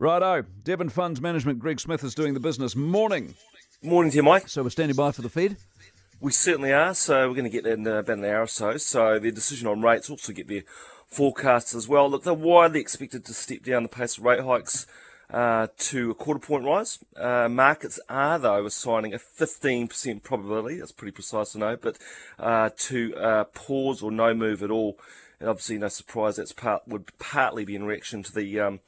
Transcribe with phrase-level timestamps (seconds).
[0.00, 0.44] Righto.
[0.62, 2.76] Devon Funds Management, Greg Smith is doing the business.
[2.76, 3.34] Morning.
[3.82, 4.48] Morning to you, Mike.
[4.48, 5.56] So we're standing by for the Fed?
[6.20, 6.94] We certainly are.
[6.94, 8.76] So we're going to get that in about an hour or so.
[8.76, 10.62] So their decision on rates also get their
[11.08, 12.08] forecasts as well.
[12.08, 14.86] Look, they're widely expected to step down the pace of rate hikes
[15.30, 17.00] uh, to a quarter point rise.
[17.16, 21.98] Uh, markets are, though, assigning a 15% probability, that's pretty precise to know, but
[22.38, 24.96] uh, to uh, pause or no move at all.
[25.40, 28.80] And obviously, no surprise, that's part would partly be in reaction to the um,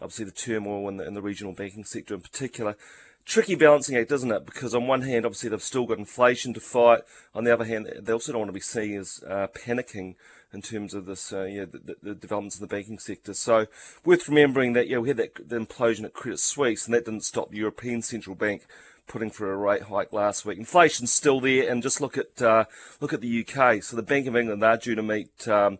[0.00, 2.76] obviously the turmoil in the, in the regional banking sector in particular.
[3.24, 4.44] Tricky balancing act, isn't it?
[4.44, 7.00] Because on one hand, obviously they've still got inflation to fight.
[7.34, 10.16] On the other hand, they also don't want to be seen as uh, panicking
[10.52, 13.34] in terms of this, uh, yeah, the, the, developments in the banking sector.
[13.34, 13.66] So,
[14.04, 17.24] worth remembering that yeah, we had that the implosion at Credit Suisse, and that didn't
[17.24, 18.66] stop the European Central Bank
[19.06, 20.58] putting for a rate hike last week.
[20.58, 22.64] Inflation's still there, and just look at uh,
[23.00, 23.82] look at the UK.
[23.82, 25.48] So the Bank of England they're due to meet.
[25.48, 25.78] Um,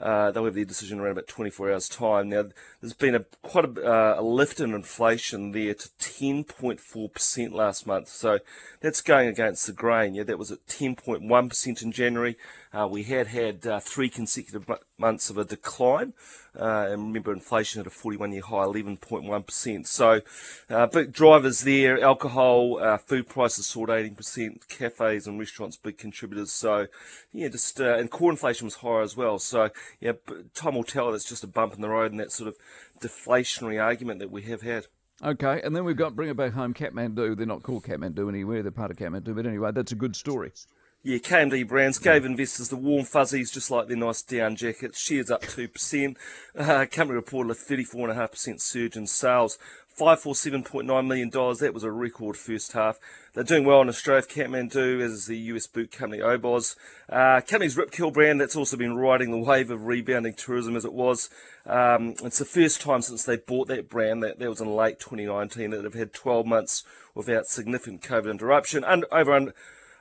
[0.00, 2.28] uh, they'll have their decision around about 24 hours' time.
[2.28, 2.44] Now,
[2.80, 8.08] there's been a quite a, uh, a lift in inflation there to 10.4% last month.
[8.08, 8.38] So
[8.80, 10.14] that's going against the grain.
[10.14, 12.36] Yeah, that was at 10.1% in January.
[12.72, 16.12] Uh, we had had uh, three consecutive months of a decline.
[16.58, 19.86] Uh, and remember, inflation at a 41 year high, 11.1%.
[19.86, 20.20] So,
[20.68, 22.02] uh, big drivers there.
[22.02, 24.68] Alcohol, food prices soared 18%.
[24.68, 26.52] Cafes and restaurants, big contributors.
[26.52, 26.88] So,
[27.32, 29.38] yeah, just, and core inflation was higher as well.
[29.38, 30.12] So, yeah,
[30.54, 31.12] time will tell.
[31.12, 32.56] That's just a bump in the road and that sort of
[33.00, 34.86] deflationary argument that we have had.
[35.22, 37.36] Okay, and then we've got Bring It Back Home, Kathmandu.
[37.36, 40.52] They're not called Kathmandu anywhere, they're part of Kathmandu, but anyway, that's a good story.
[41.04, 44.98] Yeah, KMD brands gave investors the warm fuzzies, just like their nice down jackets.
[44.98, 46.16] Shares up 2%.
[46.56, 49.58] Uh, company reported a 34.5% surge in sales.
[49.96, 51.30] $547.9 million.
[51.30, 52.98] That was a record first half.
[53.32, 56.74] They're doing well in Australia, Kathmandu, as the US boot company Oboz.
[57.08, 60.84] Uh, company's Rip Curl brand, that's also been riding the wave of rebounding tourism as
[60.84, 61.30] it was.
[61.64, 64.98] Um, it's the first time since they bought that brand, that, that was in late
[64.98, 66.82] 2019, that they've had 12 months
[67.14, 68.82] without significant COVID interruption.
[68.82, 69.52] And over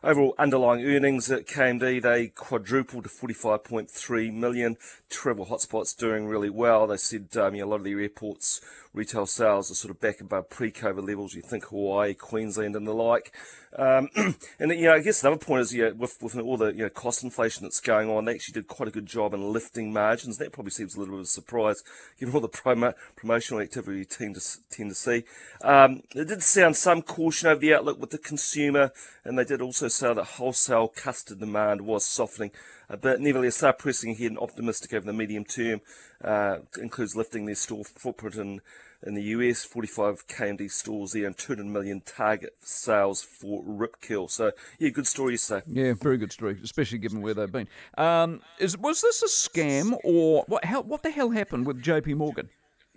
[0.08, 4.78] Overall underlying earnings at KMD, they quadrupled to 45.3 million.
[5.10, 6.88] Travel hotspots doing really well.
[6.88, 8.62] They said um, a lot of the airports
[8.94, 11.34] retail sales are sort of back above pre-COVID levels.
[11.34, 13.34] You think Hawaii, Queensland, and the like.
[13.78, 14.10] Um,
[14.60, 16.90] and you know, I guess another point is, yeah, with, with all the you know
[16.90, 20.38] cost inflation that's going on, they actually did quite a good job in lifting margins.
[20.38, 21.84] That probably seems a little bit of a surprise,
[22.20, 25.24] given all the promo, promotional activity you tend to tend to see.
[25.62, 28.92] Um, it did sound some caution over the outlook with the consumer,
[29.24, 32.52] and they did also say that wholesale customer demand was softening.
[32.90, 35.82] But nevertheless, they're pressing ahead and optimistic over the medium term.
[36.24, 38.62] Uh, includes lifting their store footprint in
[39.06, 43.98] in the US, 45 KMD stores there, and 200 million target sales for Rip.
[44.30, 45.62] So, yeah, good story you say.
[45.68, 47.68] Yeah, very good story, especially given where they've been.
[47.98, 50.66] Um, is was this a scam or what?
[50.66, 52.50] How, what the hell happened with JP Morgan?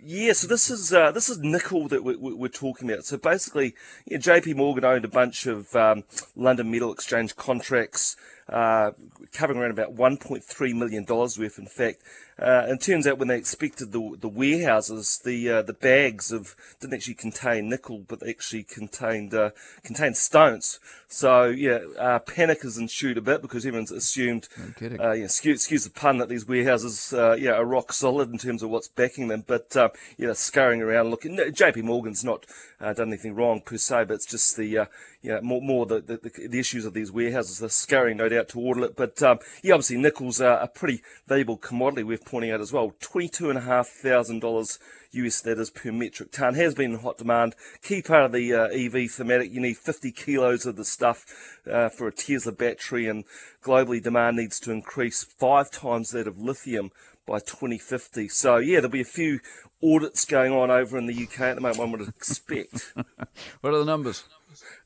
[0.03, 3.05] Yeah, so this is uh, this is nickel that we, we, we're talking about.
[3.05, 3.75] So basically,
[4.09, 4.55] J.P.
[4.55, 8.15] Morgan owned a bunch of um, London Metal Exchange contracts,
[8.51, 8.91] uh,
[9.31, 11.57] covering around about 1.3 million dollars worth.
[11.57, 12.01] In fact,
[12.41, 16.31] uh, and it turns out when they inspected the the warehouses, the uh, the bags
[16.31, 19.51] of didn't actually contain nickel, but they actually contained uh,
[19.83, 20.79] contained stones.
[21.07, 25.83] So yeah, uh, panic has ensued a bit because everyone's assumed, uh, yeah, excuse, excuse,
[25.83, 29.27] the pun, that these warehouses uh, yeah are rock solid in terms of what's backing
[29.27, 29.43] them.
[29.45, 31.39] But uh, yeah, scurrying around looking.
[31.53, 31.83] J.P.
[31.83, 32.47] Morgan's not
[32.79, 34.85] uh, done anything wrong per se, but it's just the uh,
[35.21, 37.59] yeah more more the, the, the issues of these warehouses.
[37.59, 38.95] They're scurrying no doubt toward it.
[38.95, 42.03] But um, yeah, obviously nickels are a pretty valuable commodity.
[42.03, 42.93] We're pointing out as well.
[42.99, 44.79] Twenty two and a half thousand dollars
[45.13, 47.55] US that is per metric ton has been in hot demand.
[47.81, 49.51] Key part of the uh, EV thematic.
[49.51, 51.25] You need 50 kilos of the stuff
[51.69, 53.25] uh, for a Tesla battery, and
[53.63, 56.91] globally demand needs to increase five times that of lithium
[57.25, 58.27] by 2050.
[58.29, 59.39] So yeah, there'll be a few
[59.83, 61.79] audits going on over in the UK at the moment.
[61.79, 62.93] One would expect.
[63.61, 64.23] what are the numbers?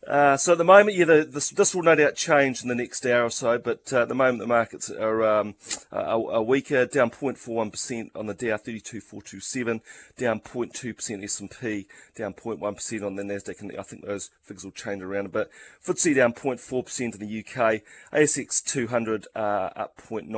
[0.08, 2.76] Uh, so at the moment, yeah, the, this, this will no doubt change in the
[2.76, 5.56] next hour or so, but uh, at the moment the markets are, um,
[5.92, 9.82] are, are weaker, down 0.41% on the Dow 32427,
[10.18, 15.02] down 0.2% S&P, down 0.1% on the Nasdaq, and I think those figures will change
[15.02, 15.52] around a bit.
[15.84, 17.82] FTSE down 0.4% in the UK,
[18.14, 19.40] ASX 200 uh,
[19.76, 20.30] up 0.9%,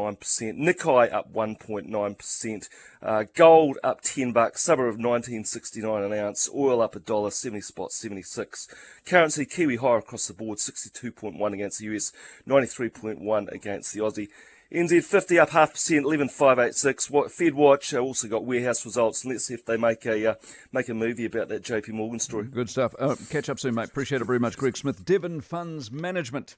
[0.57, 2.69] Nikkei up 1.9%,
[3.01, 7.61] uh, gold up 10 bucks, suburb of 1969 an ounce, oil up a dollar, 70
[7.61, 8.67] spot 76.
[9.17, 12.13] Currency Kiwi higher across the board, 62.1 against the US,
[12.47, 14.27] 93.1 against the Aussie.
[14.71, 17.09] NZ 50 up half percent, 11,586.
[17.31, 19.25] Fed Watch uh, also got warehouse results.
[19.25, 20.35] Let's see if they make a uh,
[20.71, 22.45] make a movie about that JP Morgan story.
[22.45, 22.93] Good stuff.
[22.99, 23.89] Uh, catch up soon, mate.
[23.89, 24.55] Appreciate it very much.
[24.55, 26.55] Greg Smith, Devon Funds Management.